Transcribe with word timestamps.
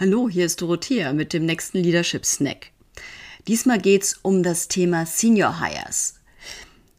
Hallo, 0.00 0.30
hier 0.30 0.46
ist 0.46 0.62
Dorothea 0.62 1.12
mit 1.12 1.34
dem 1.34 1.44
nächsten 1.44 1.76
Leadership 1.76 2.24
Snack. 2.24 2.70
Diesmal 3.46 3.78
geht's 3.78 4.18
um 4.22 4.42
das 4.42 4.66
Thema 4.66 5.04
Senior 5.04 5.60
Hires. 5.60 6.14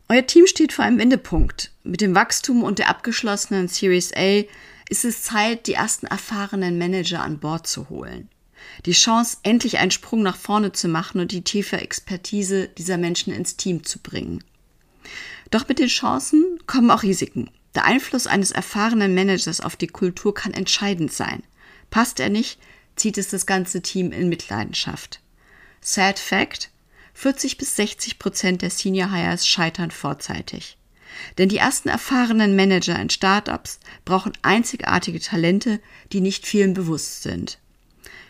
Euer 0.08 0.28
Team 0.28 0.46
steht 0.46 0.72
vor 0.72 0.86
einem 0.86 1.00
Wendepunkt. 1.00 1.72
Mit 1.84 2.02
dem 2.02 2.14
Wachstum 2.14 2.62
und 2.62 2.78
der 2.78 2.90
abgeschlossenen 2.90 3.70
Series 3.70 4.14
A 4.16 4.44
ist 4.88 5.04
es 5.04 5.24
Zeit, 5.24 5.66
die 5.66 5.74
ersten 5.74 6.06
erfahrenen 6.06 6.78
Manager 6.78 7.24
an 7.24 7.40
Bord 7.40 7.66
zu 7.66 7.90
holen. 7.90 8.30
Die 8.86 8.92
Chance, 8.92 9.38
endlich 9.42 9.80
einen 9.80 9.90
Sprung 9.90 10.22
nach 10.22 10.38
vorne 10.38 10.72
zu 10.72 10.88
machen 10.88 11.20
und 11.20 11.32
die 11.32 11.44
tiefe 11.44 11.82
Expertise 11.82 12.68
dieser 12.68 13.00
Menschen 13.00 13.34
ins 13.34 13.58
Team 13.58 13.84
zu 13.84 13.98
bringen. 13.98 14.44
Doch 15.50 15.68
mit 15.68 15.80
den 15.80 15.88
Chancen 15.88 16.60
kommen 16.68 16.92
auch 16.92 17.02
Risiken. 17.02 17.50
Der 17.74 17.86
Einfluss 17.86 18.28
eines 18.28 18.52
erfahrenen 18.52 19.16
Managers 19.16 19.60
auf 19.60 19.76
die 19.76 19.88
Kultur 19.88 20.36
kann 20.36 20.54
entscheidend 20.54 21.12
sein. 21.12 21.42
Passt 21.90 22.20
er 22.20 22.30
nicht, 22.30 22.60
zieht 23.02 23.18
es 23.18 23.30
das 23.30 23.48
ganze 23.48 23.82
Team 23.82 24.12
in 24.12 24.30
Mitleidenschaft. 24.30 25.22
Sad 25.82 26.20
Fact: 26.20 26.70
40 27.16 27.58
bis 27.58 27.76
60 27.76 28.20
Prozent 28.20 28.62
der 28.62 28.70
Senior 28.70 29.12
Hires 29.12 29.48
scheitern 29.48 29.90
vorzeitig. 29.90 30.78
Denn 31.40 31.50
die 31.50 31.58
ersten 31.58 31.90
erfahrenen 31.90 32.56
Manager 32.56 33.00
in 33.00 33.10
Startups 33.10 33.80
brauchen 34.06 34.34
einzigartige 34.44 35.20
Talente, 35.20 35.82
die 36.14 36.22
nicht 36.22 36.46
vielen 36.46 36.76
bewusst 36.76 37.24
sind. 37.24 37.58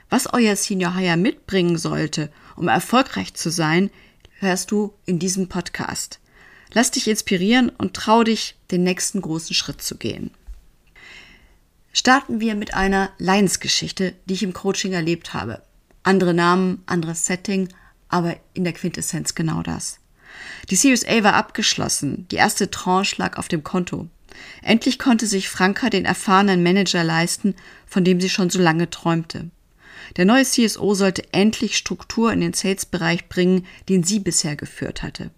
Was 0.10 0.34
euer 0.34 0.56
Senior 0.56 0.96
Hire 0.96 1.18
mitbringen 1.18 1.78
sollte, 1.78 2.32
um 2.56 2.70
erfolgreich 2.70 3.34
zu 3.34 3.50
sein, 3.50 3.92
hörst 4.40 4.72
du 4.72 4.94
in 5.06 5.20
diesem 5.20 5.50
Podcast. 5.50 6.22
Lass 6.72 6.92
dich 6.92 7.10
inspirieren 7.10 7.68
und 7.68 7.94
trau 7.94 8.24
dich, 8.24 8.56
den 8.72 8.84
nächsten 8.84 9.22
großen 9.22 9.54
Schritt 9.54 9.82
zu 9.82 9.98
gehen 9.98 10.32
starten 11.92 12.40
wir 12.40 12.56
mit 12.56 12.74
einer 12.74 13.12
Leidensgeschichte, 13.18 14.14
die 14.26 14.34
ich 14.34 14.44
im 14.44 14.54
Coaching 14.54 14.94
erlebt 14.94 15.34
habe. 15.34 15.62
Andere 16.04 16.34
Namen, 16.34 16.84
anderes 16.86 17.26
Setting, 17.26 17.70
aber 18.10 18.36
in 18.54 18.64
der 18.64 18.74
Quintessenz 18.74 19.36
genau 19.36 19.62
das. 19.62 20.00
Die 20.70 20.76
Series 20.76 21.06
A 21.08 21.24
war 21.24 21.34
abgeschlossen, 21.34 22.28
die 22.32 22.38
erste 22.38 22.72
Tranche 22.72 23.16
lag 23.18 23.38
auf 23.38 23.48
dem 23.48 23.64
Konto. 23.64 24.08
Endlich 24.62 24.98
konnte 24.98 25.28
sich 25.28 25.50
Franka 25.50 25.90
den 25.90 26.06
erfahrenen 26.06 26.64
Manager 26.64 27.04
leisten, 27.04 27.56
von 27.86 28.04
dem 28.04 28.22
sie 28.22 28.30
schon 28.30 28.50
so 28.50 28.60
lange 28.60 28.90
träumte. 28.90 29.50
Der 30.18 30.26
neue 30.26 30.44
CSO 30.44 30.94
sollte 30.94 31.34
endlich 31.34 31.78
Struktur 31.78 32.34
in 32.34 32.42
den 32.42 32.54
Sales-Bereich 32.54 33.30
bringen, 33.30 33.66
den 33.90 34.04
sie 34.04 34.20
bisher 34.20 34.56
geführt 34.56 35.04
hatte. 35.04 35.32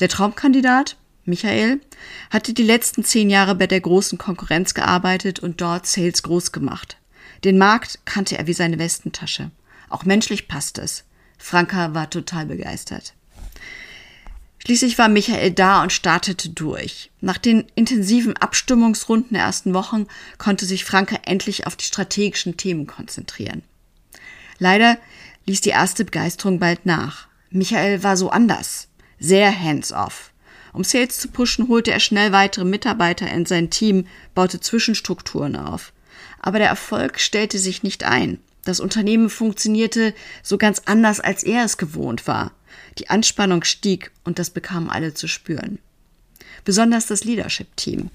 Der 0.00 0.08
Traumkandidat? 0.08 0.96
Michael 1.24 1.80
hatte 2.30 2.52
die 2.52 2.64
letzten 2.64 3.04
zehn 3.04 3.30
Jahre 3.30 3.54
bei 3.54 3.66
der 3.66 3.80
großen 3.80 4.18
Konkurrenz 4.18 4.74
gearbeitet 4.74 5.40
und 5.40 5.60
dort 5.60 5.86
Sales 5.86 6.22
groß 6.22 6.52
gemacht. 6.52 6.96
Den 7.44 7.58
Markt 7.58 8.00
kannte 8.04 8.38
er 8.38 8.46
wie 8.46 8.52
seine 8.52 8.78
Westentasche. 8.78 9.50
Auch 9.88 10.04
menschlich 10.04 10.48
passte 10.48 10.82
es. 10.82 11.04
Franka 11.38 11.94
war 11.94 12.08
total 12.08 12.46
begeistert. 12.46 13.14
Schließlich 14.64 14.96
war 14.96 15.08
Michael 15.08 15.50
da 15.50 15.82
und 15.82 15.92
startete 15.92 16.50
durch. 16.50 17.10
Nach 17.20 17.38
den 17.38 17.66
intensiven 17.74 18.36
Abstimmungsrunden 18.36 19.34
der 19.34 19.42
ersten 19.42 19.74
Wochen 19.74 20.06
konnte 20.38 20.66
sich 20.66 20.84
Franka 20.84 21.16
endlich 21.24 21.66
auf 21.66 21.74
die 21.74 21.84
strategischen 21.84 22.56
Themen 22.56 22.86
konzentrieren. 22.86 23.62
Leider 24.58 24.98
ließ 25.46 25.62
die 25.62 25.70
erste 25.70 26.04
Begeisterung 26.04 26.60
bald 26.60 26.86
nach. 26.86 27.26
Michael 27.50 28.04
war 28.04 28.16
so 28.16 28.30
anders, 28.30 28.86
sehr 29.18 29.52
hands-off. 29.52 30.31
Um 30.72 30.84
Sales 30.84 31.18
zu 31.18 31.28
pushen, 31.28 31.68
holte 31.68 31.90
er 31.90 32.00
schnell 32.00 32.32
weitere 32.32 32.64
Mitarbeiter 32.64 33.30
in 33.30 33.46
sein 33.46 33.70
Team, 33.70 34.06
baute 34.34 34.60
Zwischenstrukturen 34.60 35.56
auf. 35.56 35.92
Aber 36.40 36.58
der 36.58 36.68
Erfolg 36.68 37.20
stellte 37.20 37.58
sich 37.58 37.82
nicht 37.82 38.04
ein. 38.04 38.38
Das 38.64 38.80
Unternehmen 38.80 39.28
funktionierte 39.28 40.14
so 40.42 40.56
ganz 40.56 40.82
anders, 40.86 41.20
als 41.20 41.42
er 41.42 41.64
es 41.64 41.76
gewohnt 41.76 42.26
war. 42.26 42.52
Die 42.98 43.10
Anspannung 43.10 43.64
stieg 43.64 44.12
und 44.24 44.38
das 44.38 44.50
bekamen 44.50 44.88
alle 44.88 45.14
zu 45.14 45.28
spüren. 45.28 45.78
Besonders 46.64 47.06
das 47.06 47.24
Leadership-Team. 47.24 48.10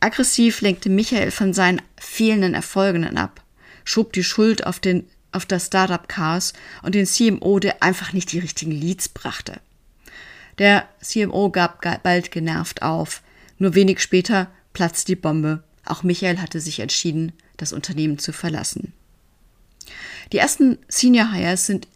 Aggressiv 0.00 0.60
lenkte 0.60 0.90
Michael 0.90 1.30
von 1.30 1.54
seinen 1.54 1.80
fehlenden 1.98 2.54
Erfolgen 2.54 3.16
ab, 3.16 3.42
schob 3.84 4.12
die 4.12 4.24
Schuld 4.24 4.66
auf, 4.66 4.78
den, 4.78 5.08
auf 5.32 5.46
das 5.46 5.66
Startup-Chaos 5.66 6.52
und 6.82 6.94
den 6.94 7.06
CMO, 7.06 7.58
der 7.58 7.82
einfach 7.82 8.12
nicht 8.12 8.32
die 8.32 8.38
richtigen 8.38 8.72
Leads 8.72 9.08
brachte. 9.08 9.60
Der 10.58 10.88
CMO 11.02 11.50
gab 11.50 11.82
bald 12.02 12.30
genervt 12.30 12.82
auf. 12.82 13.22
Nur 13.58 13.74
wenig 13.74 14.00
später 14.00 14.48
platzte 14.72 15.06
die 15.12 15.16
Bombe. 15.16 15.62
Auch 15.84 16.02
Michael 16.02 16.38
hatte 16.38 16.60
sich 16.60 16.80
entschieden, 16.80 17.32
das 17.56 17.72
Unternehmen 17.72 18.18
zu 18.18 18.32
verlassen. 18.32 18.92
Die 20.32 20.38
ersten 20.38 20.78
Senior 20.88 21.32
Hires 21.32 21.66
sind 21.66 21.86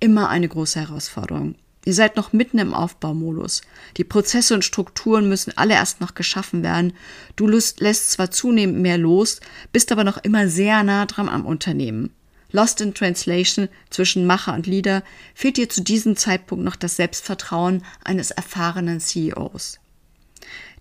immer 0.00 0.28
eine 0.28 0.48
große 0.48 0.80
Herausforderung. 0.80 1.54
Ihr 1.84 1.94
seid 1.94 2.16
noch 2.16 2.32
mitten 2.32 2.58
im 2.58 2.74
Aufbaumodus. 2.74 3.62
Die 3.96 4.02
Prozesse 4.02 4.54
und 4.54 4.64
Strukturen 4.64 5.28
müssen 5.28 5.56
alle 5.56 5.74
erst 5.74 6.00
noch 6.00 6.14
geschaffen 6.14 6.64
werden. 6.64 6.94
Du 7.36 7.46
lässt 7.46 8.10
zwar 8.10 8.32
zunehmend 8.32 8.80
mehr 8.80 8.98
los, 8.98 9.40
bist 9.72 9.92
aber 9.92 10.02
noch 10.02 10.18
immer 10.18 10.48
sehr 10.48 10.82
nah 10.82 11.06
dran 11.06 11.28
am 11.28 11.46
Unternehmen. 11.46 12.12
Lost 12.56 12.80
in 12.80 12.94
Translation 12.94 13.68
zwischen 13.90 14.26
Macher 14.26 14.54
und 14.54 14.66
Leader 14.66 15.02
fehlt 15.34 15.58
dir 15.58 15.68
zu 15.68 15.82
diesem 15.82 16.16
Zeitpunkt 16.16 16.64
noch 16.64 16.74
das 16.74 16.96
Selbstvertrauen 16.96 17.82
eines 18.02 18.30
erfahrenen 18.30 18.98
CEOs. 18.98 19.78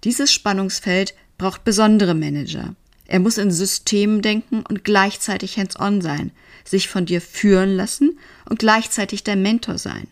Dieses 0.06 0.31
Spannungsfeld 0.31 1.16
braucht 1.38 1.66
besondere 1.66 2.14
Manager. 2.14 2.75
Er 3.08 3.19
muss 3.19 3.38
in 3.38 3.52
Systemen 3.52 4.22
denken 4.22 4.64
und 4.66 4.85
gleichzeitig 4.85 5.58
hands-on 5.58 6.00
sein, 6.00 6.31
sich 6.64 6.88
von 6.88 7.06
dir 7.06 7.19
führen 7.19 7.75
lassen 7.75 8.19
und 8.50 8.59
gleichzeitig 8.59 9.25
dein 9.25 9.41
Mentor 9.41 9.78
sein. 9.78 10.08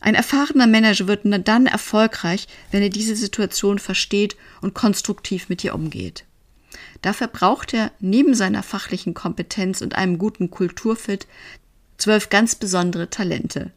Ein 0.00 0.14
erfahrener 0.14 0.66
Manager 0.66 1.06
wird 1.06 1.26
nur 1.26 1.38
dann 1.38 1.66
erfolgreich, 1.66 2.48
wenn 2.70 2.82
er 2.82 2.88
diese 2.88 3.14
Situation 3.14 3.78
versteht 3.78 4.36
und 4.62 4.72
konstruktiv 4.72 5.50
mit 5.50 5.62
dir 5.62 5.74
umgeht. 5.74 6.24
Dafür 7.02 7.26
braucht 7.26 7.74
er 7.74 7.90
neben 7.98 8.34
seiner 8.34 8.62
fachlichen 8.62 9.12
Kompetenz 9.12 9.80
und 9.80 9.96
einem 9.96 10.18
guten 10.18 10.50
Kulturfit 10.50 11.26
zwölf 11.98 12.30
ganz 12.30 12.54
besondere 12.54 13.10
Talente. 13.10 13.72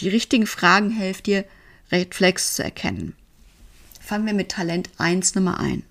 Die 0.00 0.08
richtigen 0.08 0.46
Fragen 0.46 0.90
helfen 0.90 1.22
dir, 1.22 1.44
Red 1.92 2.14
Flags 2.14 2.54
zu 2.54 2.64
erkennen. 2.64 3.14
Fangen 4.00 4.26
wir 4.26 4.34
mit 4.34 4.50
Talent 4.50 4.90
1 4.98 5.34
Nummer 5.36 5.60
1. 5.60 5.82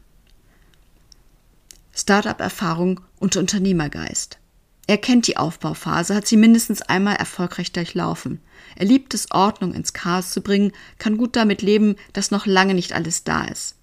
Startup-Erfahrung 1.95 2.99
und 3.19 3.37
Unternehmergeist. 3.37 4.39
Er 4.87 4.97
kennt 4.97 5.27
die 5.27 5.37
Aufbauphase, 5.37 6.13
hat 6.13 6.27
sie 6.27 6.35
mindestens 6.35 6.81
einmal 6.81 7.15
erfolgreich 7.15 7.71
durchlaufen. 7.71 8.41
Er 8.75 8.85
liebt 8.85 9.13
es, 9.13 9.31
Ordnung 9.31 9.73
ins 9.73 9.93
Chaos 9.93 10.31
zu 10.31 10.41
bringen, 10.41 10.73
kann 10.97 11.17
gut 11.17 11.35
damit 11.35 11.61
leben, 11.61 11.95
dass 12.11 12.31
noch 12.31 12.45
lange 12.45 12.73
nicht 12.73 12.93
alles 12.93 13.23
da 13.23 13.45
ist. 13.45 13.75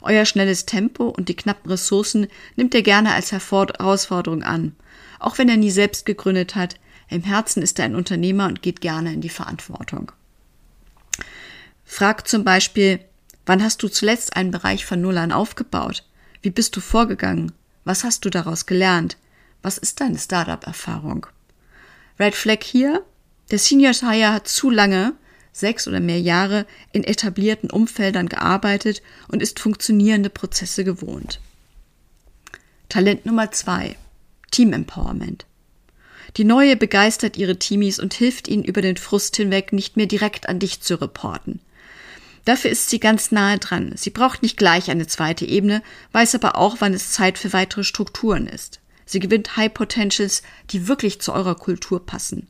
Euer 0.00 0.24
schnelles 0.24 0.66
Tempo 0.66 1.08
und 1.08 1.28
die 1.28 1.36
knappen 1.36 1.70
Ressourcen 1.70 2.28
nimmt 2.56 2.74
er 2.74 2.82
gerne 2.82 3.12
als 3.12 3.32
Herausforderung 3.32 4.42
an. 4.42 4.74
Auch 5.18 5.38
wenn 5.38 5.48
er 5.48 5.56
nie 5.56 5.70
selbst 5.70 6.06
gegründet 6.06 6.54
hat, 6.54 6.76
im 7.08 7.22
Herzen 7.22 7.62
ist 7.62 7.78
er 7.78 7.84
ein 7.84 7.94
Unternehmer 7.94 8.46
und 8.46 8.62
geht 8.62 8.80
gerne 8.80 9.12
in 9.12 9.20
die 9.20 9.28
Verantwortung. 9.28 10.12
Frag 11.84 12.26
zum 12.26 12.44
Beispiel, 12.44 13.00
wann 13.46 13.62
hast 13.62 13.82
du 13.82 13.88
zuletzt 13.88 14.36
einen 14.36 14.50
Bereich 14.50 14.84
von 14.84 15.00
Null 15.00 15.18
an 15.18 15.32
aufgebaut? 15.32 16.04
Wie 16.42 16.50
bist 16.50 16.76
du 16.76 16.80
vorgegangen? 16.80 17.52
Was 17.84 18.02
hast 18.02 18.24
du 18.24 18.30
daraus 18.30 18.66
gelernt? 18.66 19.16
Was 19.62 19.78
ist 19.78 20.00
deine 20.00 20.18
Startup-Erfahrung? 20.18 21.26
Red 22.18 22.34
Flag 22.34 22.62
hier. 22.62 23.04
Der 23.50 23.58
Senior 23.58 23.92
Hire 23.92 24.32
hat 24.32 24.48
zu 24.48 24.70
lange 24.70 25.14
sechs 25.58 25.88
oder 25.88 26.00
mehr 26.00 26.20
Jahre 26.20 26.66
in 26.92 27.04
etablierten 27.04 27.70
Umfeldern 27.70 28.28
gearbeitet 28.28 29.02
und 29.28 29.42
ist 29.42 29.60
funktionierende 29.60 30.30
Prozesse 30.30 30.84
gewohnt. 30.84 31.40
Talent 32.88 33.26
Nummer 33.26 33.50
zwei. 33.50 33.96
Team 34.50 34.72
Empowerment. 34.72 35.46
Die 36.36 36.44
Neue 36.44 36.76
begeistert 36.76 37.36
ihre 37.36 37.58
Teamies 37.58 37.98
und 37.98 38.14
hilft 38.14 38.48
ihnen 38.48 38.64
über 38.64 38.82
den 38.82 38.96
Frust 38.96 39.36
hinweg 39.36 39.72
nicht 39.72 39.96
mehr 39.96 40.06
direkt 40.06 40.48
an 40.48 40.58
dich 40.58 40.82
zu 40.82 41.00
reporten. 41.00 41.60
Dafür 42.44 42.70
ist 42.70 42.90
sie 42.90 43.00
ganz 43.00 43.32
nahe 43.32 43.58
dran. 43.58 43.92
Sie 43.96 44.10
braucht 44.10 44.42
nicht 44.42 44.56
gleich 44.56 44.90
eine 44.90 45.06
zweite 45.06 45.44
Ebene, 45.44 45.82
weiß 46.12 46.36
aber 46.36 46.56
auch, 46.56 46.76
wann 46.78 46.94
es 46.94 47.10
Zeit 47.10 47.38
für 47.38 47.52
weitere 47.52 47.82
Strukturen 47.82 48.46
ist. 48.46 48.80
Sie 49.04 49.18
gewinnt 49.18 49.56
High 49.56 49.72
Potentials, 49.72 50.42
die 50.70 50.86
wirklich 50.86 51.20
zu 51.20 51.32
eurer 51.32 51.56
Kultur 51.56 52.04
passen. 52.04 52.48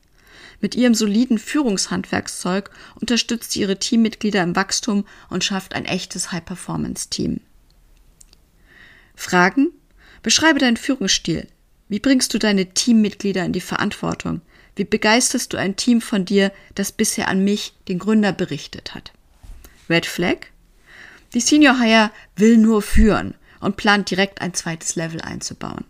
Mit 0.60 0.74
ihrem 0.74 0.94
soliden 0.94 1.38
Führungshandwerkszeug 1.38 2.70
unterstützt 3.00 3.52
sie 3.52 3.60
ihre 3.60 3.78
Teammitglieder 3.78 4.42
im 4.42 4.56
Wachstum 4.56 5.04
und 5.28 5.44
schafft 5.44 5.74
ein 5.74 5.84
echtes 5.84 6.32
High-Performance-Team. 6.32 7.40
Fragen? 9.14 9.70
Beschreibe 10.22 10.58
deinen 10.58 10.76
Führungsstil. 10.76 11.46
Wie 11.88 12.00
bringst 12.00 12.34
du 12.34 12.38
deine 12.38 12.66
Teammitglieder 12.66 13.44
in 13.44 13.52
die 13.52 13.60
Verantwortung? 13.60 14.40
Wie 14.74 14.84
begeisterst 14.84 15.52
du 15.52 15.56
ein 15.56 15.76
Team 15.76 16.00
von 16.00 16.24
dir, 16.24 16.52
das 16.74 16.92
bisher 16.92 17.28
an 17.28 17.44
mich, 17.44 17.74
den 17.88 17.98
Gründer, 17.98 18.32
berichtet 18.32 18.94
hat? 18.94 19.12
Red 19.88 20.04
Flag? 20.04 20.48
Die 21.32 21.40
Senior 21.40 21.78
Hire 21.78 22.10
will 22.36 22.58
nur 22.58 22.82
führen 22.82 23.34
und 23.60 23.76
plant 23.76 24.10
direkt 24.10 24.40
ein 24.40 24.54
zweites 24.54 24.96
Level 24.96 25.20
einzubauen. 25.20 25.84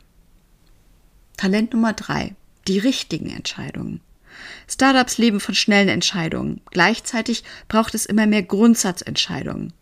Talent 1.36 1.72
Nummer 1.72 1.92
drei: 1.92 2.34
die 2.68 2.78
richtigen 2.78 3.30
Entscheidungen. 3.30 4.00
Startups 4.68 5.18
leben 5.18 5.40
von 5.40 5.54
schnellen 5.54 5.88
Entscheidungen. 5.88 6.60
Gleichzeitig 6.70 7.44
braucht 7.68 7.94
es 7.94 8.06
immer 8.06 8.26
mehr 8.26 8.42
Grundsatzentscheidungen. 8.42 9.72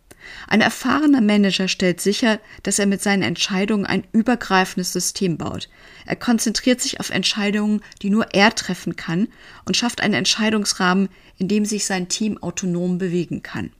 Ein 0.48 0.60
erfahrener 0.60 1.20
Manager 1.20 1.68
stellt 1.68 2.00
sicher, 2.00 2.40
dass 2.62 2.78
er 2.78 2.86
mit 2.86 3.02
seinen 3.02 3.22
Entscheidungen 3.22 3.86
ein 3.86 4.04
übergreifendes 4.12 4.92
System 4.92 5.36
baut. 5.36 5.68
Er 6.06 6.16
konzentriert 6.16 6.80
sich 6.80 7.00
auf 7.00 7.10
Entscheidungen, 7.10 7.82
die 8.02 8.10
nur 8.10 8.32
er 8.32 8.54
treffen 8.54 8.96
kann 8.96 9.28
und 9.64 9.76
schafft 9.76 10.00
einen 10.00 10.14
Entscheidungsrahmen, 10.14 11.08
in 11.36 11.48
dem 11.48 11.64
sich 11.64 11.84
sein 11.84 12.08
Team 12.08 12.42
autonom 12.42 12.98
bewegen 12.98 13.42
kann. 13.42 13.72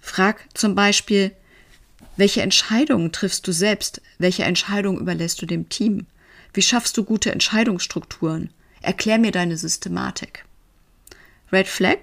Frag 0.00 0.44
zum 0.54 0.74
Beispiel, 0.74 1.32
welche 2.16 2.42
Entscheidungen 2.42 3.12
triffst 3.12 3.46
du 3.46 3.52
selbst? 3.52 4.00
Welche 4.18 4.44
Entscheidungen 4.44 5.00
überlässt 5.00 5.40
du 5.40 5.46
dem 5.46 5.68
Team? 5.68 6.06
Wie 6.52 6.62
schaffst 6.62 6.96
du 6.96 7.04
gute 7.04 7.30
Entscheidungsstrukturen? 7.30 8.50
Erklär 8.82 9.18
mir 9.18 9.32
deine 9.32 9.56
Systematik. 9.56 10.44
Red 11.52 11.68
Flag? 11.68 11.98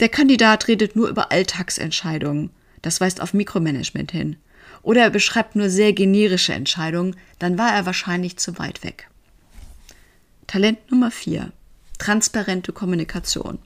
Der 0.00 0.08
Kandidat 0.08 0.68
redet 0.68 0.96
nur 0.96 1.08
über 1.08 1.30
Alltagsentscheidungen. 1.30 2.50
Das 2.82 3.00
weist 3.00 3.20
auf 3.20 3.34
Mikromanagement 3.34 4.10
hin. 4.10 4.36
Oder 4.82 5.02
er 5.02 5.10
beschreibt 5.10 5.56
nur 5.56 5.68
sehr 5.68 5.92
generische 5.92 6.54
Entscheidungen, 6.54 7.16
dann 7.38 7.58
war 7.58 7.72
er 7.72 7.84
wahrscheinlich 7.84 8.38
zu 8.38 8.58
weit 8.58 8.82
weg. 8.82 9.08
Talent 10.46 10.90
Nummer 10.90 11.10
4. 11.10 11.52
Transparente 11.98 12.72
Kommunikation. 12.72 13.58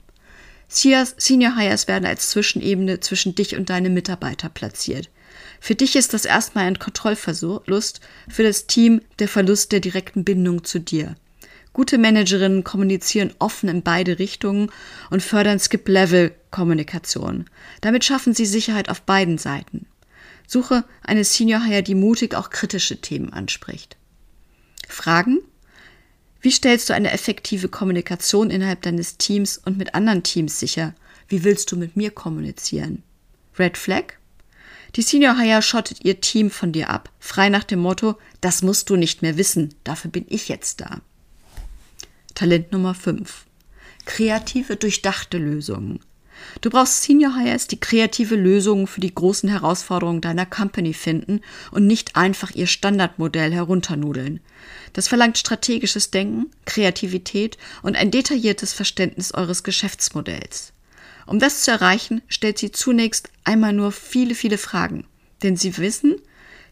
Senior 0.67 1.55
Hires 1.55 1.87
werden 1.87 2.05
als 2.05 2.29
Zwischenebene 2.31 2.99
zwischen 2.99 3.35
dich 3.35 3.55
und 3.55 3.69
deine 3.69 3.89
Mitarbeiter 3.89 4.49
platziert. 4.49 5.09
Für 5.61 5.75
dich 5.75 5.95
ist 5.95 6.13
das 6.13 6.25
erstmal 6.25 6.65
ein 6.65 6.79
Kontrollverlust, 6.79 8.01
für 8.27 8.43
das 8.43 8.67
Team 8.67 9.01
der 9.19 9.27
Verlust 9.27 9.71
der 9.71 9.79
direkten 9.79 10.23
Bindung 10.23 10.63
zu 10.63 10.79
dir. 10.79 11.15
Gute 11.75 11.97
Managerinnen 11.97 12.63
kommunizieren 12.63 13.33
offen 13.37 13.67
in 13.67 13.81
beide 13.83 14.17
Richtungen 14.17 14.71
und 15.09 15.21
fördern 15.21 15.59
Skip-Level-Kommunikation. 15.59 17.49
Damit 17.81 18.05
schaffen 18.05 18.33
sie 18.33 18.45
Sicherheit 18.45 18.87
auf 18.87 19.01
beiden 19.01 19.37
Seiten. 19.37 19.85
Suche 20.47 20.85
eine 21.03 21.25
Senior 21.25 21.65
Hire, 21.65 21.83
die 21.83 21.93
mutig 21.93 22.33
auch 22.33 22.49
kritische 22.49 23.01
Themen 23.01 23.33
anspricht. 23.33 23.97
Fragen? 24.87 25.39
Wie 26.39 26.51
stellst 26.51 26.87
du 26.87 26.93
eine 26.93 27.11
effektive 27.11 27.67
Kommunikation 27.67 28.51
innerhalb 28.51 28.81
deines 28.83 29.17
Teams 29.17 29.57
und 29.57 29.77
mit 29.77 29.95
anderen 29.95 30.23
Teams 30.23 30.57
sicher? 30.57 30.95
Wie 31.27 31.43
willst 31.43 31.73
du 31.73 31.75
mit 31.75 31.97
mir 31.97 32.11
kommunizieren? 32.11 33.03
Red 33.59 33.77
Flag? 33.77 34.13
Die 34.95 35.01
Senior 35.01 35.37
Hire 35.37 35.61
schottet 35.61 36.05
ihr 36.05 36.21
Team 36.21 36.51
von 36.51 36.71
dir 36.71 36.89
ab, 36.89 37.09
frei 37.19 37.49
nach 37.49 37.65
dem 37.65 37.79
Motto, 37.79 38.15
das 38.39 38.61
musst 38.61 38.89
du 38.89 38.95
nicht 38.95 39.21
mehr 39.21 39.35
wissen, 39.35 39.75
dafür 39.83 40.09
bin 40.09 40.23
ich 40.29 40.47
jetzt 40.47 40.79
da. 40.79 41.01
Talent 42.35 42.73
Nummer 42.73 42.93
5. 42.93 43.45
Kreative, 44.03 44.75
durchdachte 44.75 45.37
Lösungen. 45.37 46.01
Du 46.59 46.69
brauchst 46.69 47.01
Senior 47.01 47.37
Hires, 47.37 47.67
die 47.67 47.79
kreative 47.79 48.35
Lösungen 48.35 48.87
für 48.87 48.99
die 48.99 49.15
großen 49.15 49.47
Herausforderungen 49.47 50.19
deiner 50.19 50.45
Company 50.45 50.93
finden 50.93 51.39
und 51.71 51.87
nicht 51.87 52.17
einfach 52.17 52.51
ihr 52.51 52.67
Standardmodell 52.67 53.53
herunternudeln. 53.53 54.41
Das 54.91 55.07
verlangt 55.07 55.37
strategisches 55.37 56.11
Denken, 56.11 56.51
Kreativität 56.65 57.57
und 57.83 57.95
ein 57.95 58.11
detailliertes 58.11 58.73
Verständnis 58.73 59.33
eures 59.33 59.63
Geschäftsmodells. 59.63 60.73
Um 61.25 61.39
das 61.39 61.61
zu 61.61 61.71
erreichen, 61.71 62.21
stellt 62.27 62.57
sie 62.57 62.73
zunächst 62.73 63.29
einmal 63.45 63.71
nur 63.71 63.93
viele, 63.93 64.35
viele 64.35 64.57
Fragen. 64.57 65.07
Denn 65.41 65.55
sie 65.55 65.77
wissen, 65.77 66.17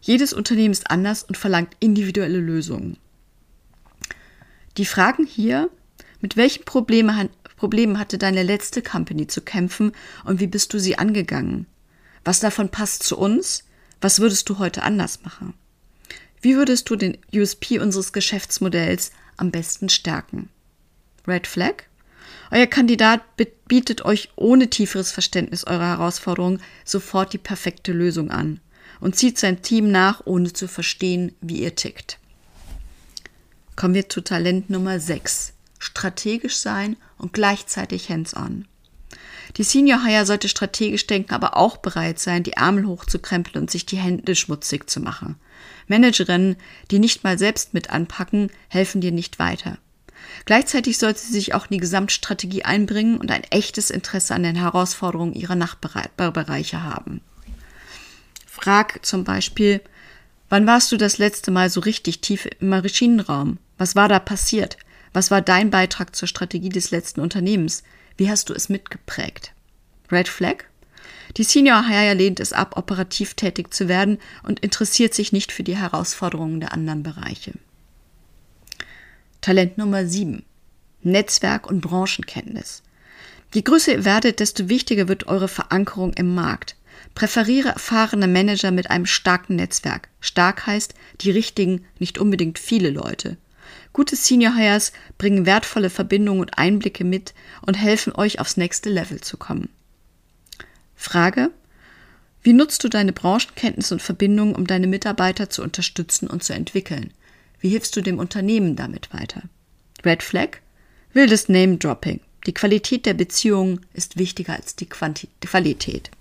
jedes 0.02 0.34
Unternehmen 0.34 0.74
ist 0.74 0.92
anders 0.92 1.24
und 1.24 1.38
verlangt 1.38 1.78
individuelle 1.80 2.40
Lösungen. 2.40 2.98
Die 4.78 4.86
Fragen 4.86 5.26
hier, 5.26 5.70
mit 6.20 6.36
welchen 6.36 6.66
Problemen, 6.66 7.30
Problemen 7.58 8.00
hatte 8.00 8.18
deine 8.18 8.42
letzte 8.42 8.82
Company 8.82 9.28
zu 9.28 9.42
kämpfen 9.42 9.92
und 10.24 10.40
wie 10.40 10.48
bist 10.48 10.74
du 10.74 10.80
sie 10.80 10.98
angegangen? 10.98 11.68
Was 12.26 12.40
davon 12.40 12.70
passt 12.70 13.04
zu 13.04 13.18
uns? 13.18 13.66
Was 14.02 14.20
würdest 14.20 14.50
du 14.50 14.58
heute 14.58 14.84
anders 14.84 15.22
machen? 15.24 15.54
Wie 16.42 16.56
würdest 16.56 16.90
du 16.90 16.96
den 16.96 17.18
USP 17.34 17.80
unseres 17.80 18.14
Geschäftsmodells 18.14 19.12
am 19.38 19.52
besten 19.52 19.90
stärken? 19.90 20.50
Red 21.28 21.48
Flag? 21.48 21.84
Euer 22.52 22.68
Kandidat 22.68 23.22
bietet 23.68 24.04
euch 24.06 24.30
ohne 24.36 24.70
tieferes 24.70 25.12
Verständnis 25.12 25.66
eurer 25.66 25.98
Herausforderungen 25.98 26.62
sofort 26.84 27.34
die 27.34 27.38
perfekte 27.38 27.94
Lösung 27.94 28.32
an 28.32 28.60
und 29.00 29.16
zieht 29.16 29.38
sein 29.38 29.62
Team 29.62 29.92
nach, 29.92 30.26
ohne 30.26 30.52
zu 30.52 30.68
verstehen, 30.68 31.34
wie 31.42 31.62
ihr 31.62 31.76
tickt. 31.76 32.20
Kommen 33.76 33.96
wir 33.96 34.08
zu 34.10 34.22
Talent 34.22 34.70
Nummer 34.70 35.00
6. 35.00 35.54
Strategisch 35.80 36.58
sein 36.58 36.96
und 37.18 37.34
gleichzeitig 37.34 38.10
hands-on. 38.10 38.66
Die 39.58 39.64
Senior 39.64 40.04
Hire 40.04 40.26
sollte 40.26 40.48
strategisch 40.48 41.06
denken, 41.08 41.34
aber 41.34 41.58
auch 41.58 41.78
bereit 41.78 42.20
sein, 42.20 42.44
die 42.44 42.54
Ärmel 42.54 42.86
hochzukrempeln 42.86 43.62
und 43.62 43.72
sich 43.72 43.86
die 43.86 43.98
Hände 43.98 44.36
schmutzig 44.36 44.90
zu 44.90 45.00
machen. 45.00 45.36
Managerinnen, 45.88 46.56
die 46.92 47.00
nicht 47.00 47.24
mal 47.24 47.38
selbst 47.38 47.74
mit 47.74 47.90
anpacken, 47.90 48.50
helfen 48.70 49.02
dir 49.02 49.12
nicht 49.12 49.40
weiter. 49.40 49.78
Gleichzeitig 50.46 50.98
sollte 50.98 51.20
sie 51.20 51.34
sich 51.34 51.54
auch 51.54 51.66
in 51.66 51.72
die 51.72 51.78
Gesamtstrategie 51.78 52.64
einbringen 52.64 53.18
und 53.18 53.32
ein 53.32 53.44
echtes 53.46 53.90
Interesse 53.90 54.34
an 54.34 54.44
den 54.44 54.56
Herausforderungen 54.56 55.34
ihrer 55.34 55.56
Nachbarbereiche 55.56 56.84
haben. 56.84 57.22
Frag 58.48 59.06
zum 59.06 59.24
Beispiel, 59.24 59.82
wann 60.50 60.66
warst 60.66 60.92
du 60.92 60.98
das 60.98 61.18
letzte 61.18 61.52
Mal 61.52 61.70
so 61.70 61.82
richtig 61.82 62.22
tief 62.22 62.48
im 62.60 62.70
Maschinenraum? 62.70 63.58
Was 63.78 63.96
war 63.96 64.08
da 64.08 64.20
passiert? 64.20 64.78
Was 65.14 65.32
war 65.32 65.42
dein 65.42 65.70
Beitrag 65.70 66.16
zur 66.16 66.28
Strategie 66.28 66.70
des 66.70 66.92
letzten 66.92 67.22
Unternehmens? 67.22 67.84
Wie 68.18 68.30
hast 68.30 68.50
du 68.50 68.54
es 68.54 68.70
mitgeprägt? 68.70 69.54
Red 70.12 70.28
Flag? 70.28 70.66
Die 71.38 71.44
Senior 71.44 71.88
Hire 71.88 72.14
lehnt 72.14 72.40
es 72.40 72.54
ab, 72.54 72.78
operativ 72.78 73.34
tätig 73.34 73.74
zu 73.74 73.88
werden 73.88 74.20
und 74.44 74.60
interessiert 74.60 75.14
sich 75.14 75.32
nicht 75.32 75.52
für 75.52 75.64
die 75.64 75.78
Herausforderungen 75.78 76.60
der 76.60 76.74
anderen 76.74 77.04
Bereiche. 77.04 77.54
Talent 79.42 79.78
Nummer 79.78 80.06
7. 80.06 80.44
Netzwerk 81.02 81.68
und 81.68 81.82
Branchenkenntnis. 81.82 82.84
Je 83.54 83.62
größer 83.62 83.94
ihr 83.94 84.06
werdet, 84.06 84.40
desto 84.40 84.70
wichtiger 84.70 85.08
wird 85.08 85.28
eure 85.28 85.48
Verankerung 85.48 86.14
im 86.14 86.34
Markt. 86.34 86.76
Präferiere 87.14 87.70
erfahrene 87.70 88.28
Manager 88.28 88.72
mit 88.72 88.90
einem 88.90 89.06
starken 89.06 89.56
Netzwerk. 89.56 90.10
Stark 90.22 90.66
heißt 90.66 90.94
die 91.22 91.32
richtigen, 91.32 91.86
nicht 92.00 92.18
unbedingt 92.18 92.58
viele 92.58 92.90
Leute. 92.90 93.38
Gute 93.94 94.16
Senior 94.16 94.56
Hires 94.56 94.94
bringen 95.18 95.46
wertvolle 95.46 95.90
Verbindungen 95.90 96.42
und 96.42 96.58
Einblicke 96.58 97.04
mit 97.04 97.34
und 97.62 97.76
helfen 97.76 98.14
euch 98.16 98.40
aufs 98.40 98.58
nächste 98.58 98.90
Level 98.90 99.22
zu 99.22 99.38
kommen. 99.38 99.70
Frage: 100.96 101.52
Wie 102.42 102.54
nutzt 102.54 102.84
du 102.84 102.90
deine 102.90 103.14
Branchenkenntnisse 103.14 103.96
und 103.96 104.02
Verbindungen, 104.02 104.56
um 104.56 104.68
deine 104.68 104.88
Mitarbeiter 104.88 105.50
zu 105.50 105.62
unterstützen 105.64 106.28
und 106.28 106.44
zu 106.44 106.54
entwickeln? 106.54 107.14
Wie 107.60 107.70
hilfst 107.70 107.96
du 107.96 108.02
dem 108.02 108.20
Unternehmen 108.20 108.76
damit 108.76 109.14
weiter? 109.14 109.44
Red 110.04 110.24
Flag? 110.24 110.58
Wildes 111.14 111.48
Name-Dropping. 111.48 112.20
Die 112.46 112.54
Qualität 112.54 113.06
der 113.06 113.14
Beziehungen 113.14 113.86
ist 113.94 114.18
wichtiger 114.18 114.54
als 114.54 114.76
die, 114.76 114.86
Quanti 114.86 115.30
die 115.42 115.48
Qualität. 115.48 116.12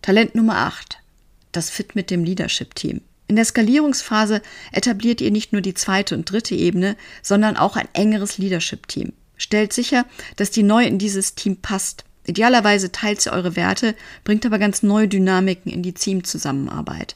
Talent 0.00 0.34
Nummer 0.34 0.56
8. 0.58 0.98
Das 1.52 1.68
Fit 1.68 1.94
mit 1.94 2.10
dem 2.10 2.24
Leadership-Team. 2.24 3.02
In 3.30 3.36
der 3.36 3.44
Skalierungsphase 3.44 4.42
etabliert 4.72 5.20
ihr 5.20 5.30
nicht 5.30 5.52
nur 5.52 5.62
die 5.62 5.74
zweite 5.74 6.16
und 6.16 6.28
dritte 6.28 6.56
Ebene, 6.56 6.96
sondern 7.22 7.56
auch 7.56 7.76
ein 7.76 7.86
engeres 7.92 8.38
Leadership-Team. 8.38 9.12
Stellt 9.36 9.72
sicher, 9.72 10.04
dass 10.34 10.50
die 10.50 10.64
neu 10.64 10.84
in 10.84 10.98
dieses 10.98 11.36
Team 11.36 11.58
passt. 11.58 12.02
Idealerweise 12.26 12.90
teilt 12.90 13.20
sie 13.20 13.32
eure 13.32 13.54
Werte, 13.54 13.94
bringt 14.24 14.44
aber 14.44 14.58
ganz 14.58 14.82
neue 14.82 15.06
Dynamiken 15.06 15.70
in 15.70 15.84
die 15.84 15.92
Teamzusammenarbeit. 15.92 17.14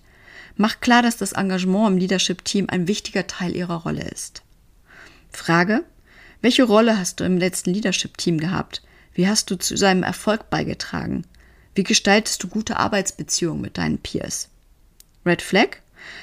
Macht 0.57 0.83
klar, 0.83 1.03
dass 1.03 1.17
das 1.17 1.33
Engagement 1.33 1.89
im 1.89 1.99
Leadership-Team 1.99 2.67
ein 2.69 2.87
wichtiger 2.87 3.27
Teil 3.27 3.57
ihrer 3.57 3.83
Rolle 3.83 4.09
ist. 4.09 4.43
Frage: 5.33 5.83
Welche 6.43 6.63
Rolle 6.63 6.97
hast 6.97 7.19
du 7.19 7.25
im 7.25 7.39
letzten 7.39 7.75
Leadership-Team 7.75 8.39
gehabt? 8.39 8.83
Wie 9.15 9.27
hast 9.27 9.51
du 9.51 9.57
zu 9.57 9.77
seinem 9.77 10.05
Erfolg 10.05 10.49
beigetragen? 10.49 11.27
Wie 11.75 11.83
gestaltest 11.83 12.41
du 12.45 12.47
gute 12.47 12.77
Arbeitsbeziehungen 12.77 13.61
mit 13.61 13.79
deinen 13.79 13.99
Peers? 13.99 14.49
Red 15.27 15.43
Flag? 15.43 15.79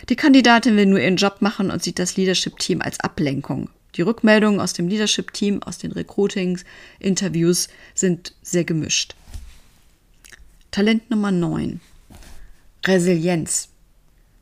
Die 0.09 0.15
Kandidatin 0.15 0.75
will 0.75 0.85
nur 0.85 0.99
ihren 0.99 1.17
Job 1.17 1.37
machen 1.41 1.71
und 1.71 1.83
sieht 1.83 1.99
das 1.99 2.17
Leadership-Team 2.17 2.81
als 2.81 2.99
Ablenkung. 2.99 3.69
Die 3.95 4.01
Rückmeldungen 4.01 4.59
aus 4.59 4.73
dem 4.73 4.87
Leadership-Team, 4.87 5.63
aus 5.63 5.77
den 5.77 5.91
Recruitings, 5.91 6.63
Interviews 6.99 7.67
sind 7.93 8.33
sehr 8.41 8.63
gemischt. 8.63 9.15
Talent 10.71 11.09
Nummer 11.09 11.31
9. 11.31 11.81
Resilienz. 12.85 13.67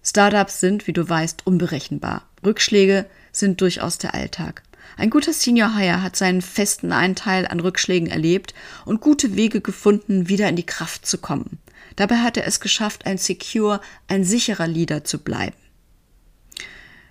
Startups 0.04 0.60
sind, 0.60 0.88
wie 0.88 0.94
du 0.94 1.08
weißt, 1.08 1.46
unberechenbar. 1.46 2.28
Rückschläge 2.46 3.06
sind 3.32 3.62
durchaus 3.62 3.98
der 3.98 4.14
Alltag. 4.14 4.64
Ein 4.98 5.10
guter 5.10 5.34
Senior 5.34 5.76
Hire 5.76 6.04
hat 6.04 6.16
seinen 6.16 6.42
festen 6.42 6.92
Einteil 6.92 7.48
an 7.48 7.60
Rückschlägen 7.60 8.10
erlebt 8.10 8.54
und 8.86 9.02
gute 9.02 9.36
Wege 9.36 9.62
gefunden, 9.62 10.30
wieder 10.30 10.48
in 10.50 10.56
die 10.56 10.66
Kraft 10.66 11.06
zu 11.06 11.18
kommen. 11.18 11.60
Dabei 12.00 12.20
hat 12.20 12.38
er 12.38 12.48
es 12.48 12.62
geschafft, 12.62 13.06
ein 13.06 13.18
secure, 13.18 13.82
ein 14.08 14.24
sicherer 14.24 14.68
Leader 14.68 15.04
zu 15.04 15.20
bleiben. 15.20 15.58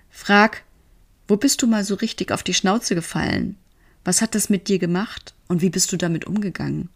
Frag, 0.09 0.63
Wo 1.27 1.37
bist 1.37 1.61
du 1.61 1.67
mal 1.67 1.83
so 1.83 1.93
richtig 1.93 2.31
auf 2.31 2.41
die 2.41 2.55
Schnauze 2.55 2.95
gefallen? 2.95 3.55
Was 4.03 4.19
hat 4.19 4.33
das 4.33 4.49
mit 4.49 4.67
dir 4.67 4.79
gemacht 4.79 5.35
und 5.47 5.61
wie 5.61 5.69
bist 5.69 5.91
du 5.91 5.97
damit 5.97 6.25
umgegangen? 6.25 6.89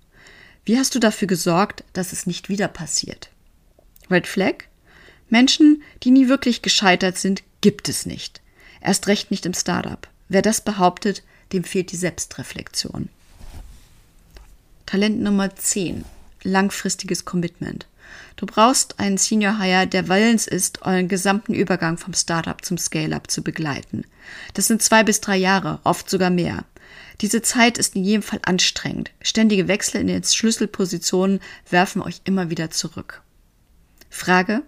Wie 0.65 0.79
hast 0.79 0.95
du 0.95 0.99
dafür 0.99 1.27
gesorgt, 1.27 1.83
dass 1.93 2.13
es 2.13 2.25
nicht 2.25 2.49
wieder 2.49 2.67
passiert? 2.67 3.29
Red 4.09 4.25
Flag? 4.25 4.63
Menschen, 5.29 5.83
die 6.01 6.09
nie 6.09 6.27
wirklich 6.27 6.63
gescheitert 6.63 7.19
sind, 7.19 7.43
gibt 7.61 7.89
es 7.89 8.07
nicht. 8.07 8.41
Erst 8.81 9.05
recht 9.05 9.29
nicht 9.29 9.45
im 9.45 9.53
Startup. 9.53 10.07
Wer 10.29 10.41
das 10.41 10.61
behauptet, 10.61 11.21
dem 11.51 11.63
fehlt 11.63 11.91
die 11.91 11.97
Selbstreflexion. 11.97 13.09
Talent 14.87 15.21
Nummer 15.21 15.55
10. 15.55 16.05
Langfristiges 16.43 17.25
Commitment. 17.25 17.87
Du 18.35 18.45
brauchst 18.45 18.99
einen 18.99 19.17
Senior 19.17 19.59
Hire, 19.59 19.87
der 19.87 20.07
willens 20.07 20.47
ist, 20.47 20.81
euren 20.81 21.07
gesamten 21.07 21.53
Übergang 21.53 21.97
vom 21.97 22.13
Startup 22.13 22.63
zum 22.63 22.77
Scale-up 22.77 23.29
zu 23.29 23.41
begleiten. 23.41 24.05
Das 24.53 24.67
sind 24.67 24.81
zwei 24.81 25.03
bis 25.03 25.21
drei 25.21 25.37
Jahre, 25.37 25.79
oft 25.83 26.09
sogar 26.09 26.29
mehr. 26.29 26.65
Diese 27.21 27.41
Zeit 27.41 27.77
ist 27.77 27.95
in 27.95 28.03
jedem 28.03 28.23
Fall 28.23 28.39
anstrengend. 28.43 29.11
Ständige 29.21 29.67
Wechsel 29.67 30.01
in 30.01 30.07
den 30.07 30.23
Schlüsselpositionen 30.23 31.39
werfen 31.69 32.01
euch 32.01 32.21
immer 32.25 32.49
wieder 32.49 32.71
zurück. 32.71 33.21
Frage: 34.09 34.63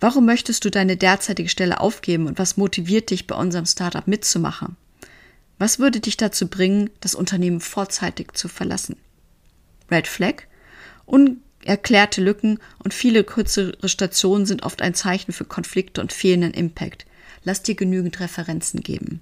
Warum 0.00 0.26
möchtest 0.26 0.64
du 0.64 0.70
deine 0.70 0.96
derzeitige 0.96 1.48
Stelle 1.48 1.80
aufgeben 1.80 2.26
und 2.26 2.38
was 2.38 2.56
motiviert 2.56 3.10
dich, 3.10 3.26
bei 3.26 3.36
unserem 3.36 3.66
Startup 3.66 4.06
mitzumachen? 4.06 4.76
Was 5.58 5.78
würde 5.78 6.00
dich 6.00 6.16
dazu 6.16 6.48
bringen, 6.48 6.88
das 7.00 7.14
Unternehmen 7.14 7.60
vorzeitig 7.60 8.32
zu 8.32 8.48
verlassen? 8.48 8.96
Red 9.90 10.06
Flag? 10.06 10.44
Unerklärte 11.10 12.22
Lücken 12.22 12.60
und 12.78 12.94
viele 12.94 13.24
kürzere 13.24 13.88
Stationen 13.88 14.46
sind 14.46 14.62
oft 14.62 14.80
ein 14.80 14.94
Zeichen 14.94 15.32
für 15.32 15.44
Konflikte 15.44 16.00
und 16.00 16.12
fehlenden 16.12 16.54
Impact. 16.54 17.04
Lass 17.42 17.62
dir 17.62 17.74
genügend 17.74 18.20
Referenzen 18.20 18.80
geben. 18.80 19.20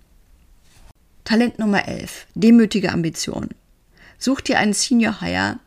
Talent 1.24 1.58
Nummer 1.58 1.88
11. 1.88 2.26
Demütige 2.34 2.92
Ambition. 2.92 3.48
Such 4.18 4.42
dir 4.42 4.58
einen 4.58 4.74
Senior 4.74 5.20
Hire, 5.20 5.60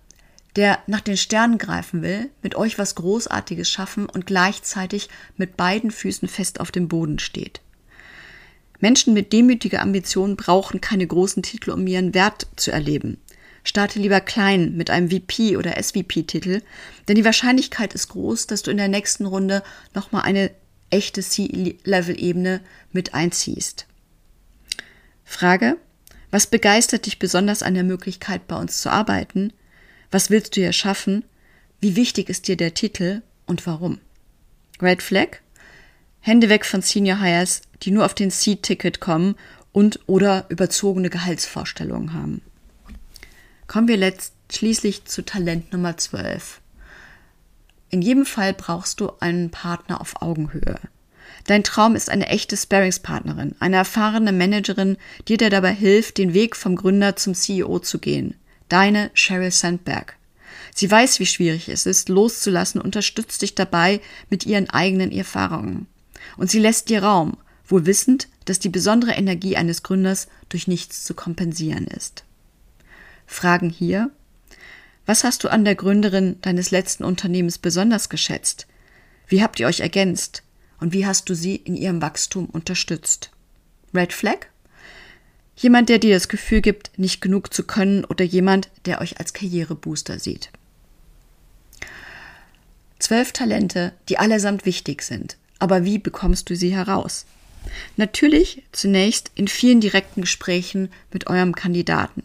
der 0.55 0.79
nach 0.85 1.01
den 1.01 1.17
Sternen 1.17 1.57
greifen 1.57 2.03
will, 2.03 2.29
mit 2.43 2.55
euch 2.55 2.77
was 2.77 2.95
Großartiges 2.95 3.69
schaffen 3.69 4.07
und 4.07 4.27
gleichzeitig 4.27 5.09
mit 5.37 5.57
beiden 5.57 5.89
Füßen 5.89 6.27
fest 6.27 6.59
auf 6.59 6.71
dem 6.71 6.87
Boden 6.87 7.17
steht. 7.19 7.61
Menschen 8.79 9.13
mit 9.13 9.33
demütiger 9.33 9.81
Ambition 9.81 10.35
brauchen 10.35 10.81
keine 10.81 11.07
großen 11.07 11.41
Titel, 11.41 11.71
um 11.71 11.87
ihren 11.87 12.13
Wert 12.13 12.47
zu 12.57 12.71
erleben. 12.71 13.17
Starte 13.63 13.99
lieber 13.99 14.21
klein 14.21 14.75
mit 14.75 14.89
einem 14.89 15.11
VP 15.11 15.57
oder 15.57 15.81
SVP-Titel, 15.81 16.61
denn 17.07 17.15
die 17.15 17.25
Wahrscheinlichkeit 17.25 17.93
ist 17.93 18.09
groß, 18.09 18.47
dass 18.47 18.63
du 18.63 18.71
in 18.71 18.77
der 18.77 18.87
nächsten 18.87 19.25
Runde 19.25 19.63
nochmal 19.93 20.23
eine 20.23 20.51
echte 20.89 21.21
C-Level-Ebene 21.21 22.61
mit 22.91 23.13
einziehst. 23.13 23.85
Frage, 25.23 25.77
was 26.31 26.47
begeistert 26.47 27.05
dich 27.05 27.19
besonders 27.19 27.63
an 27.63 27.73
der 27.73 27.83
Möglichkeit, 27.83 28.47
bei 28.47 28.55
uns 28.55 28.81
zu 28.81 28.89
arbeiten? 28.89 29.53
Was 30.09 30.29
willst 30.29 30.55
du 30.55 30.61
hier 30.61 30.73
schaffen? 30.73 31.23
Wie 31.79 31.95
wichtig 31.95 32.29
ist 32.29 32.47
dir 32.47 32.57
der 32.57 32.73
Titel 32.73 33.21
und 33.45 33.65
warum? 33.67 33.99
Red 34.81 35.01
Flag? 35.01 35.37
Hände 36.19 36.49
weg 36.49 36.65
von 36.65 36.81
Senior 36.81 37.19
Hires, 37.19 37.61
die 37.81 37.91
nur 37.91 38.05
auf 38.05 38.13
den 38.13 38.29
Seat-Ticket 38.29 38.99
kommen 38.99 39.35
und 39.71 39.99
oder 40.07 40.45
überzogene 40.49 41.09
Gehaltsvorstellungen 41.09 42.13
haben. 42.13 42.41
Kommen 43.71 43.87
wir 43.87 43.95
letzt 43.95 44.33
schließlich 44.51 45.05
zu 45.05 45.23
Talent 45.23 45.71
Nummer 45.71 45.95
12. 45.95 46.59
In 47.89 48.01
jedem 48.01 48.25
Fall 48.25 48.53
brauchst 48.53 48.99
du 48.99 49.13
einen 49.21 49.49
Partner 49.49 50.01
auf 50.01 50.21
Augenhöhe. 50.21 50.77
Dein 51.47 51.63
Traum 51.63 51.95
ist 51.95 52.09
eine 52.09 52.27
echte 52.27 52.57
Sparingspartnerin, 52.57 53.55
eine 53.61 53.77
erfahrene 53.77 54.33
Managerin, 54.33 54.97
die 55.29 55.37
dir 55.37 55.49
dabei 55.49 55.71
hilft, 55.71 56.17
den 56.17 56.33
Weg 56.33 56.57
vom 56.57 56.75
Gründer 56.75 57.15
zum 57.15 57.33
CEO 57.33 57.79
zu 57.79 57.99
gehen. 57.99 58.35
Deine 58.67 59.09
Sheryl 59.13 59.51
Sandberg. 59.51 60.17
Sie 60.75 60.91
weiß, 60.91 61.21
wie 61.21 61.25
schwierig 61.25 61.69
es 61.69 61.85
ist, 61.85 62.09
loszulassen, 62.09 62.81
unterstützt 62.81 63.41
dich 63.41 63.55
dabei 63.55 64.01
mit 64.29 64.45
ihren 64.45 64.69
eigenen 64.69 65.13
Erfahrungen. 65.13 65.87
Und 66.35 66.51
sie 66.51 66.59
lässt 66.59 66.89
dir 66.89 67.03
Raum, 67.03 67.37
wohl 67.65 67.85
wissend, 67.85 68.27
dass 68.43 68.59
die 68.59 68.67
besondere 68.67 69.13
Energie 69.13 69.55
eines 69.55 69.81
Gründers 69.81 70.27
durch 70.49 70.67
nichts 70.67 71.05
zu 71.05 71.13
kompensieren 71.13 71.87
ist. 71.87 72.25
Fragen 73.31 73.69
hier. 73.69 74.11
Was 75.05 75.23
hast 75.23 75.43
du 75.43 75.49
an 75.49 75.65
der 75.65 75.75
Gründerin 75.75 76.39
deines 76.41 76.71
letzten 76.71 77.03
Unternehmens 77.03 77.57
besonders 77.57 78.09
geschätzt? 78.09 78.67
Wie 79.27 79.41
habt 79.41 79.59
ihr 79.59 79.67
euch 79.67 79.79
ergänzt? 79.79 80.43
und 80.81 80.91
wie 80.91 81.05
hast 81.05 81.29
du 81.29 81.35
sie 81.35 81.55
in 81.55 81.77
ihrem 81.77 82.01
Wachstum 82.01 82.47
unterstützt? 82.47 83.31
Red 83.93 84.11
Flag? 84.11 84.47
Jemand, 85.55 85.87
der 85.89 85.99
dir 85.99 86.15
das 86.15 86.27
Gefühl 86.27 86.61
gibt, 86.61 86.97
nicht 86.97 87.21
genug 87.21 87.53
zu 87.53 87.63
können 87.63 88.03
oder 88.03 88.25
jemand, 88.25 88.69
der 88.85 88.99
euch 88.99 89.19
als 89.19 89.33
Karrierebooster 89.33 90.19
sieht. 90.19 90.49
Zwölf 92.97 93.31
Talente, 93.31 93.93
die 94.09 94.17
allesamt 94.17 94.65
wichtig 94.65 95.03
sind. 95.03 95.37
Aber 95.59 95.85
wie 95.85 95.99
bekommst 95.99 96.49
du 96.49 96.55
sie 96.55 96.73
heraus? 96.73 97.25
Natürlich 97.95 98.63
zunächst 98.71 99.31
in 99.35 99.47
vielen 99.47 99.81
direkten 99.81 100.21
Gesprächen 100.21 100.89
mit 101.11 101.27
eurem 101.27 101.53
Kandidaten. 101.53 102.23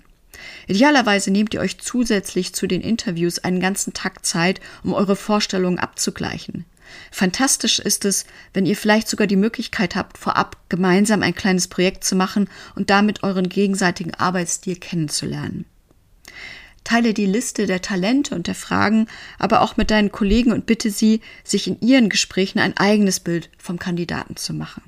Idealerweise 0.66 1.30
nehmt 1.30 1.54
ihr 1.54 1.60
euch 1.60 1.78
zusätzlich 1.78 2.54
zu 2.54 2.66
den 2.66 2.80
Interviews 2.80 3.38
einen 3.38 3.60
ganzen 3.60 3.92
Tag 3.92 4.24
Zeit, 4.24 4.60
um 4.82 4.92
eure 4.92 5.16
Vorstellungen 5.16 5.78
abzugleichen. 5.78 6.64
Fantastisch 7.10 7.78
ist 7.78 8.04
es, 8.04 8.26
wenn 8.52 8.66
ihr 8.66 8.76
vielleicht 8.76 9.08
sogar 9.08 9.26
die 9.26 9.36
Möglichkeit 9.36 9.96
habt, 9.96 10.18
vorab 10.18 10.56
gemeinsam 10.68 11.22
ein 11.22 11.34
kleines 11.34 11.68
Projekt 11.68 12.04
zu 12.04 12.14
machen 12.14 12.48
und 12.74 12.90
damit 12.90 13.22
euren 13.22 13.48
gegenseitigen 13.48 14.14
Arbeitsstil 14.14 14.76
kennenzulernen. 14.76 15.64
Teile 16.84 17.14
die 17.14 17.26
Liste 17.26 17.66
der 17.66 17.82
Talente 17.82 18.34
und 18.34 18.46
der 18.46 18.54
Fragen 18.54 19.08
aber 19.40 19.60
auch 19.60 19.76
mit 19.76 19.90
deinen 19.90 20.12
Kollegen 20.12 20.52
und 20.52 20.66
bitte 20.66 20.90
sie, 20.90 21.20
sich 21.42 21.66
in 21.66 21.80
ihren 21.80 22.08
Gesprächen 22.08 22.60
ein 22.60 22.76
eigenes 22.76 23.18
Bild 23.18 23.50
vom 23.58 23.80
Kandidaten 23.80 24.36
zu 24.36 24.54
machen. 24.54 24.82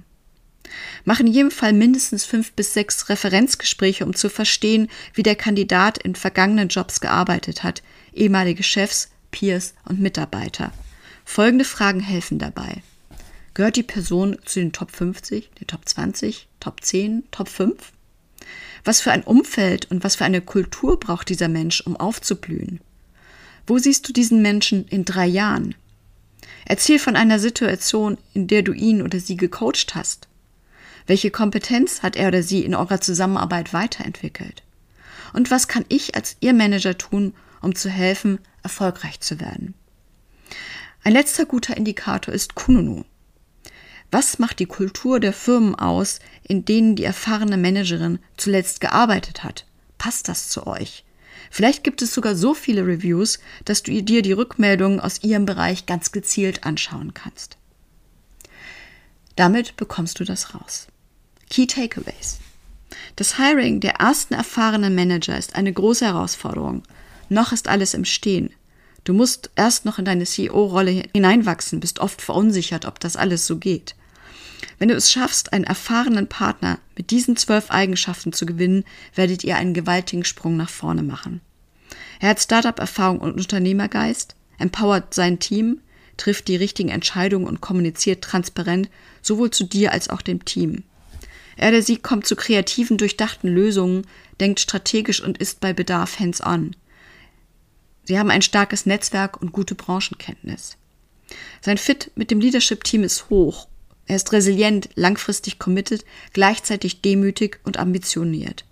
Mach 1.05 1.21
in 1.21 1.27
jedem 1.27 1.51
Fall 1.51 1.73
mindestens 1.73 2.25
fünf 2.25 2.53
bis 2.53 2.75
sechs 2.75 3.09
Referenzgespräche, 3.09 4.05
um 4.05 4.15
zu 4.15 4.29
verstehen, 4.29 4.89
wie 5.15 5.23
der 5.23 5.37
Kandidat 5.37 5.99
in 5.99 6.15
vergangenen 6.15 6.69
Jobs 6.69 7.01
gearbeitet 7.01 7.63
hat, 7.63 7.83
ehemalige 8.13 8.63
Chefs, 8.63 9.11
Peers 9.31 9.75
und 9.85 10.01
Mitarbeiter. 10.01 10.73
Folgende 11.25 11.65
Fragen 11.65 12.01
helfen 12.01 12.39
dabei. 12.39 12.83
Gehört 13.55 13.77
die 13.77 13.83
Person 13.83 14.39
zu 14.45 14.61
den 14.61 14.73
Top 14.73 14.91
50, 14.93 15.51
den 15.61 15.67
Top 15.67 15.89
20, 15.89 16.49
Top 16.61 16.85
10, 16.85 17.25
Top 17.31 17.49
5? 17.49 17.93
Was 18.85 19.01
für 19.01 19.13
ein 19.13 19.25
Umfeld 19.25 19.91
und 19.91 20.05
was 20.05 20.17
für 20.17 20.25
eine 20.25 20.41
Kultur 20.41 20.99
braucht 20.99 21.29
dieser 21.29 21.49
Mensch, 21.49 21.81
um 21.81 21.97
aufzublühen? 21.97 22.81
Wo 23.67 23.79
siehst 23.79 24.09
du 24.09 24.13
diesen 24.13 24.41
Menschen 24.43 24.87
in 24.89 25.05
drei 25.05 25.27
Jahren? 25.27 25.75
Erzähl 26.65 26.99
von 26.99 27.17
einer 27.17 27.39
Situation, 27.39 28.17
in 28.33 28.47
der 28.47 28.63
du 28.63 28.73
ihn 28.73 29.03
oder 29.03 29.21
sie 29.21 29.37
gecoacht 29.37 29.95
hast. 29.95 30.29
Welche 31.09 31.31
Kompetenz 31.31 32.03
hat 32.03 32.17
er 32.17 32.29
oder 32.29 32.43
sie 32.43 32.63
in 32.63 32.75
eurer 32.75 33.01
Zusammenarbeit 33.01 33.73
weiterentwickelt? 33.73 34.63
Und 35.33 35.51
was 35.51 35.67
kann 35.67 35.87
ich 35.89 36.15
als 36.15 36.37
Ihr 36.41 36.53
Manager 36.53 36.99
tun, 36.99 37.33
um 37.63 37.75
zu 37.75 37.89
helfen, 37.89 38.41
erfolgreich 38.63 39.19
zu 39.21 39.41
werden? 39.41 39.73
Ein 41.03 41.15
letzter 41.15 41.47
guter 41.47 41.79
Indikator 41.79 42.35
ist 42.35 42.55
Kununu. 42.55 43.05
Was 44.11 44.39
macht 44.39 44.59
die 44.59 44.67
Kultur 44.67 45.19
der 45.19 45.33
Firmen 45.33 45.75
aus, 45.75 46.19
in 46.43 46.67
denen 46.67 46.95
die 46.95 47.05
erfahrene 47.05 47.57
Managerin 47.57 48.19
zuletzt 48.37 48.83
gearbeitet 48.83 49.45
hat? 49.45 49.65
Passt 49.97 50.29
das 50.29 50.51
zu 50.51 50.67
euch? 50.67 51.07
Vielleicht 51.51 51.85
gibt 51.85 52.03
es 52.03 52.13
sogar 52.13 52.37
so 52.37 52.53
viele 52.53 52.87
Reviews, 52.87 53.39
dass 53.65 53.83
du 53.83 54.03
dir 54.03 54.21
die 54.21 54.33
Rückmeldungen 54.33 55.01
aus 55.01 55.23
ihrem 55.23 55.47
Bereich 55.47 55.87
ganz 55.87 56.13
gezielt 56.13 56.65
anschauen 56.65 57.15
kannst. 57.15 57.57
Damit 59.37 59.77
bekommst 59.77 60.21
du 60.21 60.25
das 60.25 60.55
raus. 60.55 60.89
Key 61.51 61.67
Takeaways. 61.67 62.39
Das 63.17 63.37
Hiring 63.37 63.81
der 63.81 63.95
ersten 63.95 64.35
erfahrenen 64.35 64.95
Manager 64.95 65.37
ist 65.37 65.57
eine 65.57 65.73
große 65.73 66.05
Herausforderung. 66.05 66.83
Noch 67.29 67.53
ist 67.53 67.69
alles 67.69 67.95
im 67.95 68.05
Stehen. 68.05 68.51
Du 69.05 69.15
musst 69.15 69.51
erst 69.57 69.85
noch 69.85 69.99
in 69.99 70.05
deine 70.05 70.25
CEO-Rolle 70.25 71.05
hineinwachsen, 71.15 71.81
bist 71.81 71.99
oft 72.01 72.21
verunsichert, 72.21 72.85
ob 72.85 73.01
das 73.01 73.17
alles 73.17 73.47
so 73.47 73.57
geht. 73.57 73.95
Wenn 74.79 74.89
du 74.89 74.95
es 74.95 75.11
schaffst, 75.11 75.53
einen 75.53 75.65
erfahrenen 75.65 76.29
Partner 76.29 76.79
mit 76.97 77.11
diesen 77.11 77.37
zwölf 77.37 77.71
Eigenschaften 77.71 78.33
zu 78.33 78.45
gewinnen, 78.45 78.85
werdet 79.15 79.45
ihr 79.45 79.57
einen 79.57 79.75
gewaltigen 79.75 80.25
Sprung 80.25 80.57
nach 80.57 80.71
vorne 80.71 81.03
machen. 81.03 81.41
Er 82.21 82.31
hat 82.31 82.41
Startup-Erfahrung 82.41 83.21
und 83.21 83.35
Unternehmergeist, 83.35 84.35
empowert 84.59 85.15
sein 85.15 85.39
Team, 85.39 85.81
trifft 86.17 86.49
die 86.49 86.57
richtigen 86.57 86.89
Entscheidungen 86.89 87.47
und 87.47 87.61
kommuniziert 87.61 88.23
transparent 88.23 88.91
sowohl 89.23 89.51
zu 89.51 89.65
dir 89.65 89.93
als 89.93 90.11
auch 90.11 90.21
dem 90.21 90.45
Team. 90.45 90.83
Er 91.59 91.71
oder 91.71 91.83
sie 91.83 91.97
kommt 91.97 92.25
zu 92.25 92.37
kreativen, 92.37 92.99
durchdachten 92.99 93.49
Lösungen, 93.53 94.07
denkt 94.41 94.61
strategisch 94.61 95.21
und 95.21 95.39
ist 95.39 95.59
bei 95.61 95.73
Bedarf 95.73 96.21
hands-on. 96.21 96.77
Sie 98.05 98.19
haben 98.19 98.31
ein 98.31 98.43
starkes 98.43 98.87
Netzwerk 98.87 99.43
und 99.43 99.53
gute 99.53 99.75
Branchenkenntnis. 99.75 100.77
Sein 101.61 101.77
Fit 101.77 102.13
mit 102.15 102.31
dem 102.31 102.41
Leadership-Team 102.41 103.03
ist 103.03 103.29
hoch. 103.29 103.67
Er 104.07 104.17
ist 104.17 104.33
resilient, 104.33 104.89
langfristig 104.95 105.59
committed, 105.59 106.05
gleichzeitig 106.33 107.03
demütig 107.03 107.59
und 107.65 107.77
ambitioniert. 107.77 108.65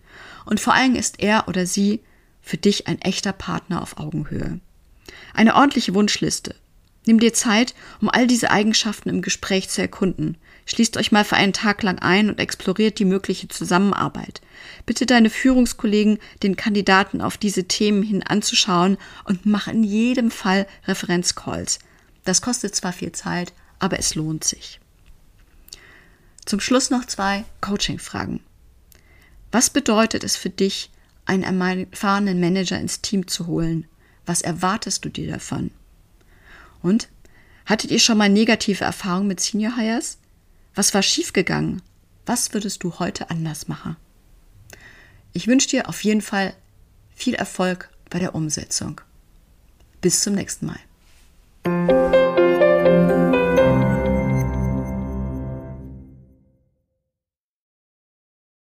Und 0.47 0.61
vor 0.61 0.73
allem 0.73 0.95
ist 0.95 1.21
er 1.21 1.49
oder 1.49 1.67
sie 1.67 2.01
für 2.41 2.57
dich 2.57 2.87
ein 2.87 3.03
echter 3.03 3.33
Partner 3.33 3.83
auf 3.83 3.99
Augenhöhe. 3.99 4.61
Eine 5.35 5.57
ordentliche 5.57 5.93
Wunschliste. 5.93 6.55
Nimm 7.05 7.19
dir 7.19 7.35
Zeit, 7.35 7.75
um 8.01 8.09
all 8.09 8.29
diese 8.29 8.53
Eigenschaften 8.53 9.09
im 9.09 9.23
Gespräch 9.23 9.69
zu 9.69 9.83
erkunden. 9.83 10.39
Schließt 10.69 10.97
euch 10.97 11.13
mal 11.13 11.25
für 11.25 11.37
einen 11.37 11.53
Tag 11.53 11.85
lang 11.85 12.01
ein 12.01 12.29
und 12.29 12.41
exploriert 12.41 12.99
die 12.99 13.05
mögliche 13.05 13.47
Zusammenarbeit. 13.47 14.41
Bitte 14.85 15.07
deine 15.07 15.31
Führungskollegen, 15.31 16.19
den 16.43 16.57
Kandidaten 16.57 17.21
auf 17.21 17.39
diese 17.39 17.65
Themen 17.65 18.03
hin 18.03 18.25
anzuschauen 18.25 18.99
und 19.25 19.47
mach 19.47 19.69
in 19.69 19.85
jedem 19.85 20.33
Fall 20.33 20.67
Referenzcalls. 20.87 21.79
Das 22.25 22.43
kostet 22.43 22.75
zwar 22.75 22.93
viel 22.93 23.13
Zeit, 23.13 23.53
aber 23.79 24.01
es 24.01 24.17
lohnt 24.17 24.43
sich. 24.43 24.81
Zum 26.45 26.59
Schluss 26.59 26.91
noch 26.91 27.05
zwei 27.05 27.45
Coaching-Fragen. 27.61 28.41
Was 29.53 29.71
bedeutet 29.71 30.25
es 30.25 30.37
für 30.37 30.51
dich, 30.51 30.91
einen 31.27 31.45
erfahrenen 31.45 32.41
Manager 32.41 32.79
ins 32.79 33.01
Team 33.01 33.29
zu 33.29 33.47
holen? 33.47 33.87
Was 34.27 34.43
erwartest 34.43 35.05
du 35.05 35.09
dir 35.09 35.31
davon? 35.31 35.71
Und 36.83 37.09
hattet 37.67 37.93
ihr 37.93 38.01
schon 38.01 38.19
mal 38.19 38.29
negative 38.29 38.85
Erfahrungen 38.85 39.29
mit 39.29 39.41
Senior 39.41 39.77
Hires? 39.77 40.19
Was 40.77 40.93
war 40.93 41.03
schiefgegangen? 41.03 41.81
Was 42.27 42.53
würdest 42.53 42.85
du 42.85 42.99
heute 42.99 43.31
anders 43.31 43.67
machen? 43.67 43.97
Ich 45.33 45.47
wünsche 45.47 45.69
dir 45.69 45.89
auf 45.89 46.05
jeden 46.05 46.21
Fall 46.21 46.55
viel 47.15 47.35
Erfolg 47.35 47.89
bei 48.11 48.19
der 48.19 48.35
Umsetzung. 48.35 49.01
Bis 50.03 50.21
zum 50.21 50.35
nächsten 50.35 50.67
Mal. 50.67 52.16